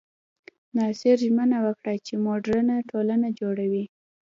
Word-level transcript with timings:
ناصر 0.77 1.17
ژمنه 1.25 1.57
وکړه 1.65 1.93
چې 2.05 2.13
موډرنه 2.25 2.75
ټولنه 2.89 3.27
جوړوي. 3.39 3.83